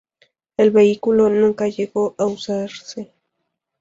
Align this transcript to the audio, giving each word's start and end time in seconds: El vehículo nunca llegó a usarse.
El 0.57 0.71
vehículo 0.71 1.29
nunca 1.29 1.67
llegó 1.67 2.15
a 2.17 2.25
usarse. 2.25 3.13